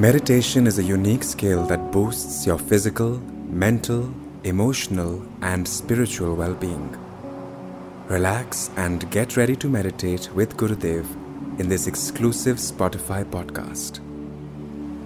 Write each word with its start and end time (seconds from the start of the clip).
Meditation 0.00 0.66
is 0.66 0.78
a 0.78 0.82
unique 0.82 1.22
skill 1.22 1.66
that 1.66 1.92
boosts 1.92 2.46
your 2.46 2.58
physical, 2.58 3.18
mental, 3.50 4.10
emotional, 4.44 5.22
and 5.42 5.68
spiritual 5.68 6.34
well 6.34 6.54
being. 6.54 6.96
Relax 8.08 8.70
and 8.78 9.10
get 9.10 9.36
ready 9.36 9.54
to 9.56 9.68
meditate 9.68 10.30
with 10.34 10.56
Gurudev 10.56 11.04
in 11.60 11.68
this 11.68 11.86
exclusive 11.86 12.56
Spotify 12.56 13.26
podcast. 13.26 14.00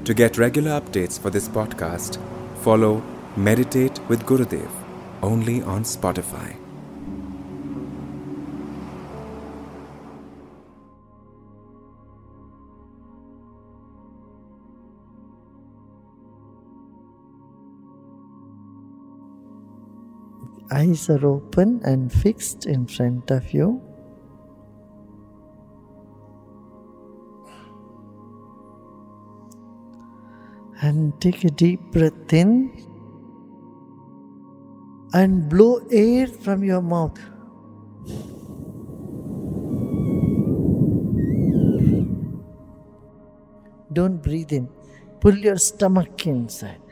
To 0.04 0.14
get 0.14 0.38
regular 0.38 0.80
updates 0.80 1.18
for 1.18 1.30
this 1.30 1.48
podcast, 1.48 2.20
follow 2.62 3.02
Meditate 3.36 3.98
with 4.08 4.24
Gurudev 4.24 4.70
only 5.24 5.60
on 5.62 5.82
Spotify. 5.82 6.63
Eyes 20.74 21.08
are 21.08 21.24
open 21.24 21.80
and 21.84 22.12
fixed 22.12 22.66
in 22.66 22.86
front 22.86 23.30
of 23.30 23.52
you. 23.54 23.80
And 30.80 31.18
take 31.20 31.44
a 31.44 31.50
deep 31.50 31.80
breath 31.92 32.32
in 32.32 32.50
and 35.12 35.48
blow 35.48 35.80
air 35.90 36.26
from 36.26 36.64
your 36.64 36.82
mouth. 36.82 37.18
Don't 43.92 44.20
breathe 44.20 44.52
in, 44.52 44.68
pull 45.20 45.36
your 45.36 45.56
stomach 45.56 46.26
inside. 46.26 46.83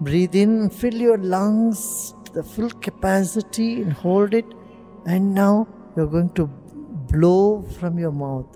Breathe 0.00 0.34
in, 0.34 0.70
fill 0.70 0.94
your 0.94 1.18
lungs 1.18 2.14
to 2.24 2.32
the 2.32 2.42
full 2.42 2.70
capacity 2.70 3.82
and 3.82 3.92
hold 3.92 4.32
it. 4.32 4.46
And 5.06 5.34
now 5.34 5.68
you're 5.94 6.06
going 6.06 6.30
to 6.30 6.46
blow 6.46 7.62
from 7.78 7.98
your 7.98 8.10
mouth. 8.10 8.46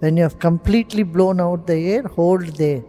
When 0.00 0.16
you 0.16 0.22
have 0.22 0.38
completely 0.38 1.02
blown 1.02 1.40
out 1.40 1.66
the 1.66 1.74
air, 1.74 2.02
hold 2.02 2.46
there. 2.56 2.82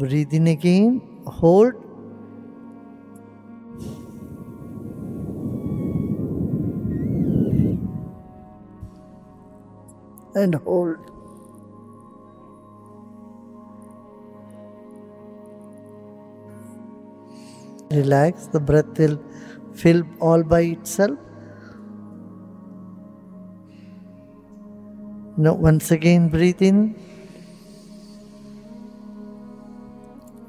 Breathe 0.00 0.32
in 0.32 0.46
again, 0.46 1.00
hold. 1.26 1.74
And 10.36 10.54
hold. 10.54 10.98
Relax, 17.90 18.46
the 18.46 18.60
breath 18.60 18.96
will 18.98 19.18
fill 19.74 20.04
all 20.20 20.44
by 20.44 20.60
itself. 20.60 21.18
Now, 25.36 25.54
once 25.54 25.90
again, 25.90 26.28
breathe 26.28 26.62
in. 26.62 26.94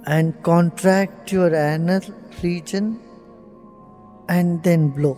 And 0.06 0.42
contract 0.44 1.32
your 1.32 1.54
anal 1.54 2.02
region 2.42 3.00
and 4.28 4.64
then 4.64 4.90
blow. 4.90 5.18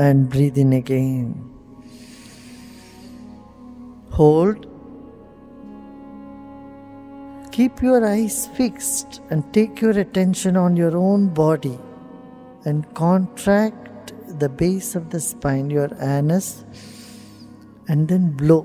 And 0.00 0.30
breathe 0.30 0.56
in 0.56 0.72
again. 0.74 1.50
Hold 4.12 4.67
Keep 7.58 7.82
your 7.82 8.06
eyes 8.06 8.46
fixed 8.56 9.20
and 9.30 9.42
take 9.52 9.80
your 9.80 9.98
attention 9.98 10.56
on 10.56 10.76
your 10.76 10.96
own 10.96 11.34
body 11.34 11.76
and 12.64 12.84
contract 12.94 14.12
the 14.38 14.48
base 14.48 14.94
of 14.94 15.10
the 15.10 15.18
spine, 15.18 15.68
your 15.68 15.88
anus, 16.00 16.64
and 17.88 18.06
then 18.06 18.30
blow. 18.30 18.64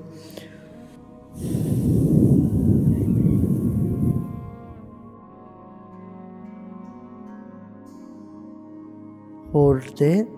Hold 9.50 9.98
there 9.98 10.28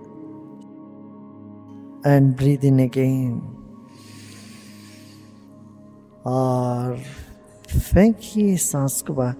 and 2.06 2.34
breathe 2.34 2.64
in 2.64 2.80
again. 2.80 3.42
Or 6.24 6.98
फेंकिए 7.75 8.57
सांस 8.57 9.01
को 9.07 9.13
बाहर 9.13 9.35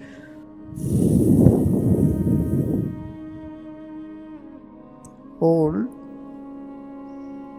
hold 5.42 5.88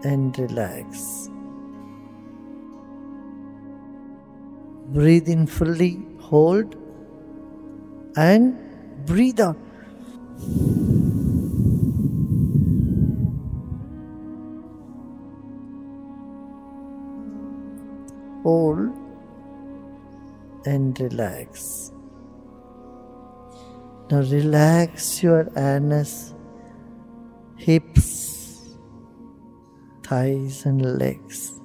and 0.05 0.37
relax. 0.39 1.29
Breathe 4.95 5.27
in 5.27 5.47
fully, 5.47 6.05
hold, 6.19 6.75
and 8.15 8.55
breathe 9.05 9.41
out. 9.41 9.57
Hold 18.43 18.91
and 20.68 21.00
relax. 21.00 21.92
Now 24.10 24.20
relax 24.20 25.22
your 25.22 25.48
anus, 25.56 26.34
hips, 27.56 28.78
thighs, 30.02 30.64
and 30.64 30.98
legs. 30.98 31.57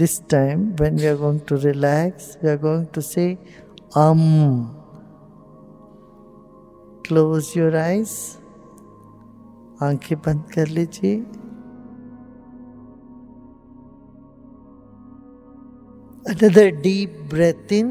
this 0.00 0.18
time, 0.20 0.76
when 0.76 0.96
we 0.96 1.06
are 1.06 1.16
going 1.16 1.40
to 1.46 1.56
relax, 1.56 2.36
we 2.42 2.48
are 2.48 2.56
going 2.56 2.88
to 2.92 3.02
say 3.02 3.38
Um. 3.94 4.74
Close 7.04 7.54
your 7.56 7.76
eyes. 7.76 8.38
आंखें 9.82 10.16
बंद 10.26 10.44
कर 10.54 10.68
लीजिए 10.68 11.24
Another 16.26 16.70
deep 16.70 17.10
breath 17.28 17.70
in. 17.70 17.90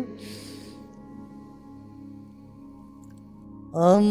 Um. 3.73 4.05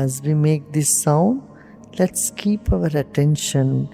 As 0.00 0.20
we 0.22 0.34
make 0.34 0.72
this 0.72 0.90
sound, 0.90 1.42
let's 1.98 2.30
keep 2.30 2.72
our 2.72 2.86
attention 2.86 3.88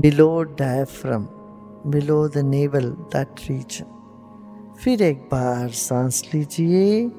below 0.00 0.44
diaphragm, 0.44 1.28
below 1.88 2.28
the 2.28 2.42
navel, 2.42 2.94
that 3.10 3.48
region. 3.48 3.86
फिर 4.84 5.02
एक 5.02 5.18
बार 5.32 5.68
सांस 5.70 6.22
लीजिए 6.34 7.10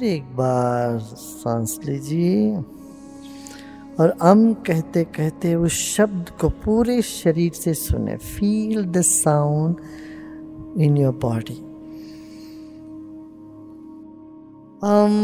फिर 0.00 0.08
एक 0.08 0.24
बार 0.36 0.98
सांस 0.98 1.78
लीजिए। 1.84 2.52
और 4.00 4.10
अम 4.22 4.52
कहते 4.66 5.02
कहते 5.16 5.54
उस 5.54 5.72
शब्द 5.72 6.30
को 6.40 6.48
पूरे 6.64 7.00
शरीर 7.02 7.52
से 7.52 7.74
सुने। 7.74 8.16
Feel 8.16 8.84
the 8.84 9.00
sound 9.00 9.76
in 10.80 10.96
your 10.96 11.14
body 11.22 11.58
um 14.84 15.18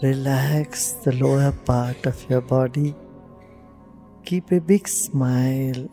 Relax 0.00 0.92
the 1.04 1.10
lower 1.10 1.50
part 1.50 2.06
of 2.06 2.30
your 2.30 2.40
body. 2.40 2.94
Keep 4.24 4.52
a 4.52 4.60
big 4.60 4.86
smile. 4.86 5.88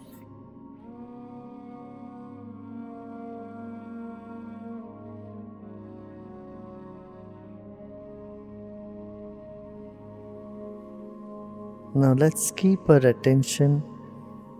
Now 11.95 12.13
let's 12.13 12.51
keep 12.51 12.87
our 12.87 12.97
attention 12.97 13.81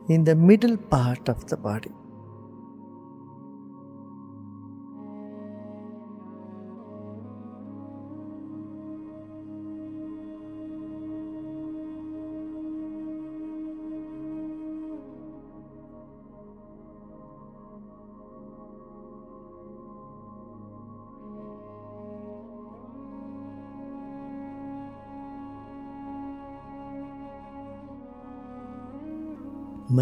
in 0.10 0.24
the 0.24 0.36
middle 0.36 0.76
part 0.76 1.30
of 1.30 1.46
the 1.46 1.58
body. 1.58 1.92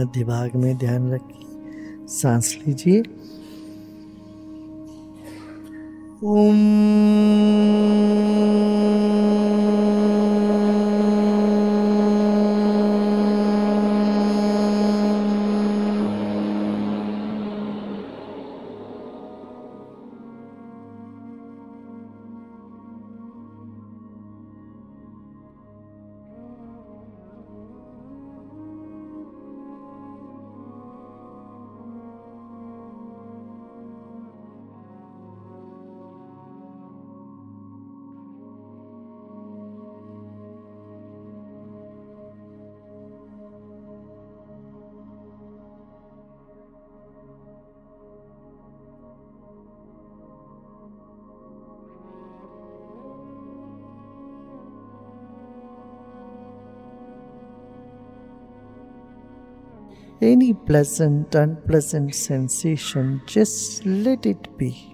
मध्य 0.03 0.23
भाग 0.23 0.55
में 0.55 0.77
ध्यान 0.77 1.11
रखिए। 1.11 1.47
सांस 2.07 2.59
लीजिए। 2.67 3.03
ओम। 6.23 7.72
Any 60.21 60.53
pleasant, 60.53 61.35
unpleasant 61.35 62.15
sensation, 62.15 63.21
just 63.25 63.85
let 63.85 64.25
it 64.25 64.57
be. 64.57 64.89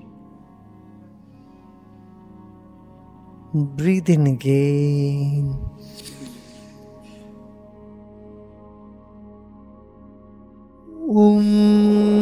Breathe 3.54 4.10
in 4.10 4.28
again. 4.28 5.58
Um. 11.10 12.19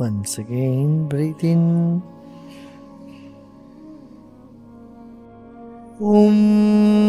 Once 0.00 0.38
again, 0.38 1.06
breathe 1.08 1.44
in. 1.44 2.00
Um. 6.00 6.99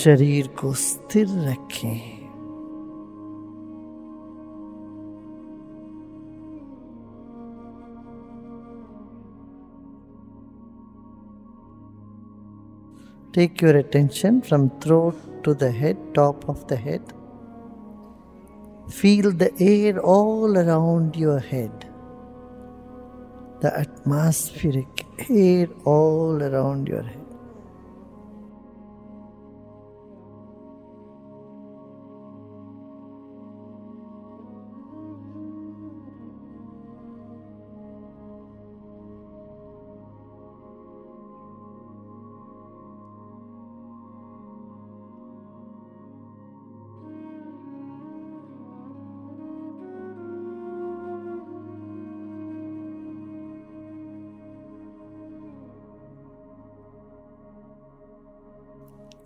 शरीर 0.00 0.46
को 0.60 0.72
स्थिर 0.74 1.26
रखें 1.48 2.16
Take 13.36 13.60
your 13.60 13.76
attention 13.76 14.40
from 14.40 14.70
throat 14.80 15.14
to 15.44 15.52
the 15.52 15.70
head, 15.70 15.98
top 16.14 16.48
of 16.48 16.66
the 16.68 16.76
head. 16.76 17.02
Feel 18.88 19.30
the 19.30 19.52
air 19.60 20.00
all 20.00 20.56
around 20.56 21.16
your 21.16 21.38
head, 21.38 21.84
the 23.60 23.78
atmospheric 23.78 25.04
air 25.28 25.68
all 25.84 26.42
around 26.42 26.88
your 26.88 27.02
head. 27.02 27.19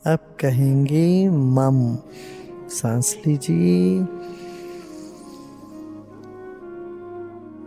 अब 0.05 0.19
कहेंगे 0.39 1.29
मम। 1.29 1.97
सांस 2.69 3.17
लीजिए। 3.27 3.99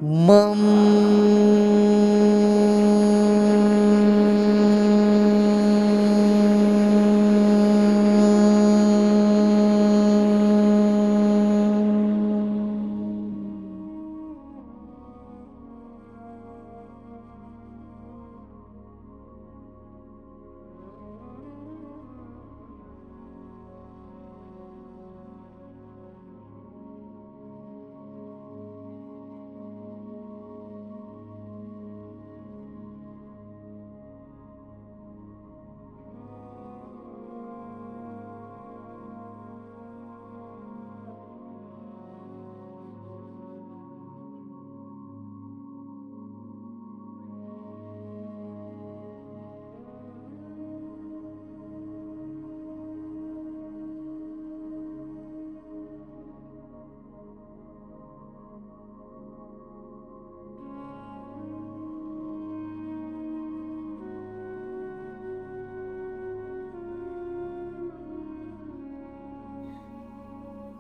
मम। 0.02 1.37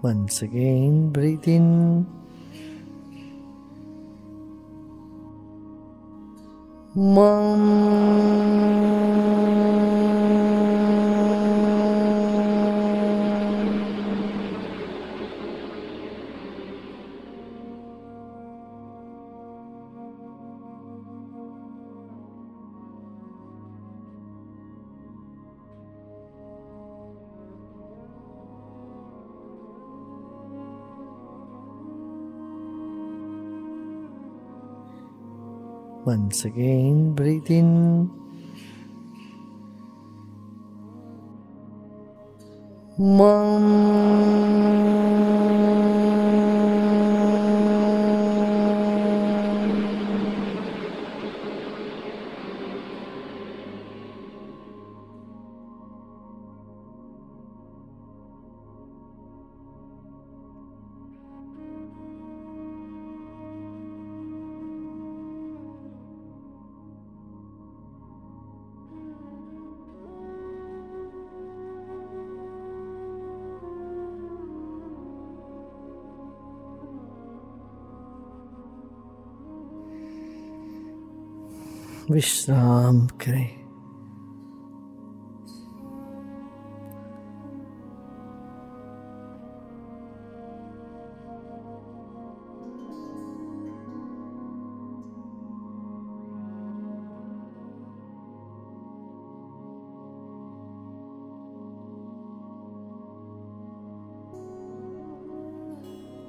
Once 0.00 0.42
again, 0.42 1.10
breathe 1.10 1.48
in. 1.48 2.06
Once 36.04 36.44
again, 36.44 37.14
breathe 37.14 37.50
in. 37.50 38.10
विश्राम 82.11 83.07
करें 83.07 83.63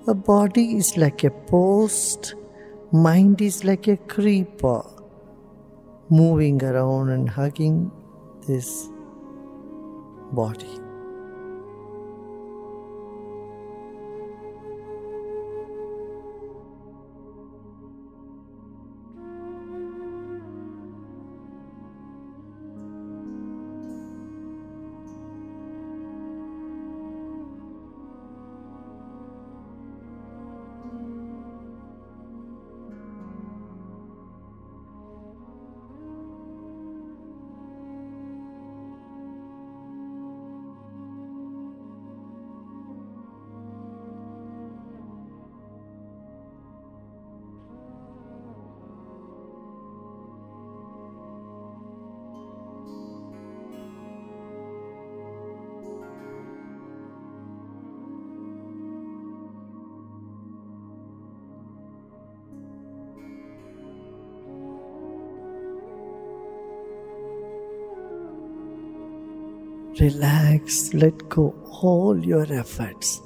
A 0.06 0.12
body 0.12 0.76
is 0.76 0.99
like 0.99 1.25
a 1.25 1.30
post, 1.30 2.34
mind 2.92 3.40
is 3.40 3.64
like 3.64 3.88
a 3.88 3.96
creeper 3.96 4.82
moving 6.09 6.63
around 6.63 7.09
and 7.09 7.29
hugging 7.29 7.91
this 8.47 8.89
body. 10.31 10.88
Relax, 70.00 70.94
let 70.94 71.29
go 71.29 71.53
all 71.82 72.18
your 72.18 72.51
efforts. 72.51 73.22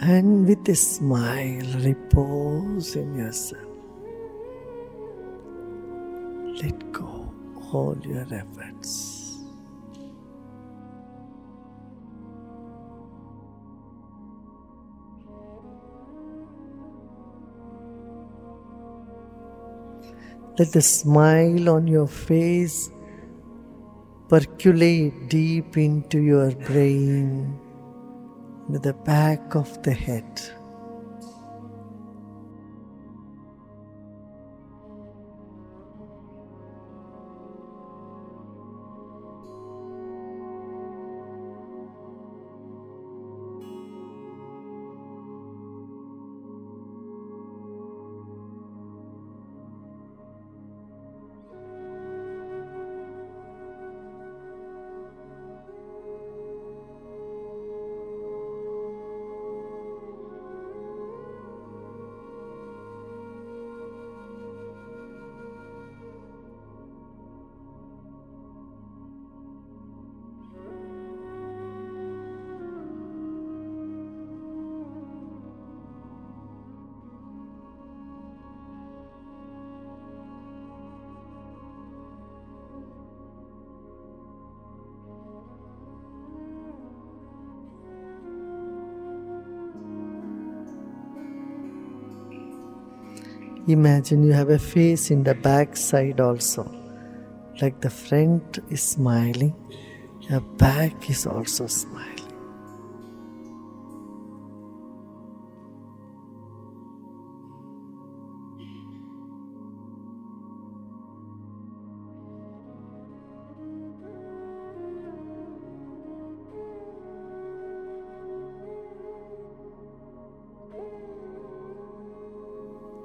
And 0.00 0.46
with 0.46 0.68
a 0.68 0.74
smile, 0.74 1.66
repose 1.80 2.96
in 2.96 3.16
yourself. 3.16 3.62
Let 6.62 6.92
go 6.92 7.32
all 7.72 7.96
your 8.04 8.26
efforts. 8.30 9.20
Let 20.56 20.72
the 20.72 20.82
smile 20.82 21.68
on 21.68 21.88
your 21.88 22.06
face 22.06 22.90
percolate 24.28 25.28
deep 25.28 25.76
into 25.76 26.18
your 26.18 26.50
brain, 26.52 27.58
to 28.72 28.78
the 28.78 28.94
back 28.94 29.54
of 29.54 29.82
the 29.82 29.92
head. 29.92 30.40
Imagine 93.66 94.24
you 94.24 94.32
have 94.32 94.50
a 94.50 94.58
face 94.58 95.10
in 95.10 95.24
the 95.24 95.34
back 95.34 95.74
side 95.74 96.20
also. 96.20 96.70
Like 97.62 97.80
the 97.80 97.88
front 97.88 98.58
is 98.68 98.82
smiling, 98.82 99.54
your 100.28 100.40
back 100.40 101.08
is 101.08 101.26
also 101.26 101.66
smiling. 101.66 102.13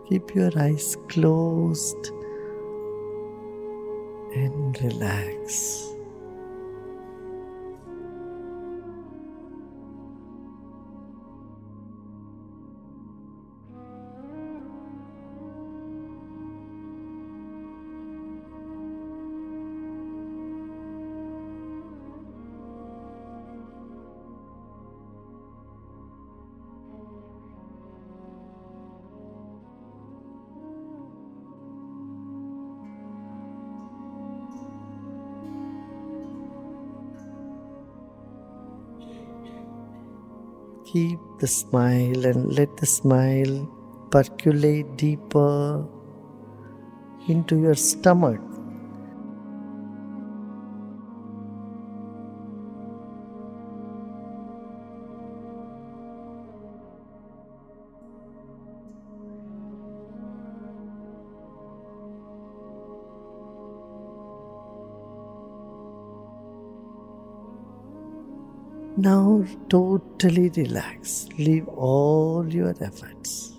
Keep 0.10 0.34
your 0.34 0.50
eyes 0.60 0.98
closed 1.08 2.08
and 4.34 4.82
relax. 4.82 5.89
Keep 40.92 41.20
the 41.38 41.46
smile 41.46 42.26
and 42.26 42.52
let 42.52 42.76
the 42.78 42.88
smile 42.88 43.70
percolate 44.10 44.98
deeper 44.98 45.86
into 47.28 47.60
your 47.60 47.76
stomach. 47.76 48.49
Now 69.00 69.46
totally 69.70 70.50
relax. 70.50 71.30
Leave 71.38 71.70
all 71.70 72.46
your 72.54 72.76
efforts. 72.82 73.59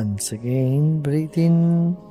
Once 0.00 0.32
again, 0.32 1.02
breathe 1.02 1.36
in. 1.36 2.09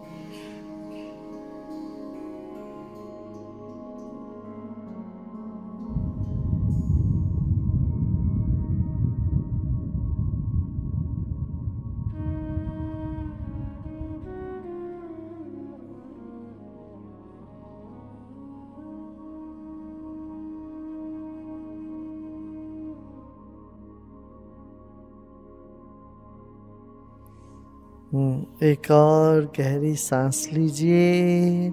एक 28.63 28.91
और 28.91 29.51
गहरी 29.59 29.95
सांस 29.95 30.49
लीजिए 30.53 31.69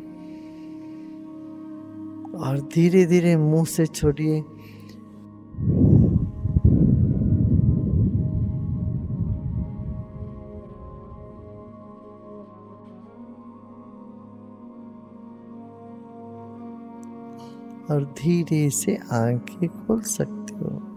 और 2.38 2.68
धीरे 2.74 3.06
धीरे 3.06 3.36
मुँह 3.36 3.64
से 3.64 3.86
छोड़िए। 3.86 4.44
और 17.90 18.04
धीरे 18.04 18.70
से 18.70 18.98
आँखें 19.12 19.68
खोल 19.68 20.00
सकते 20.00 20.54
हो। 20.54 20.95